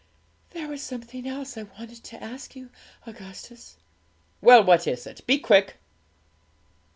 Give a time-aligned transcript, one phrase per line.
[0.49, 2.71] 'There was something else I wanted to ask you,
[3.05, 3.77] Augustus.'
[4.41, 5.21] 'Well, what is it?
[5.27, 5.75] Be quick!'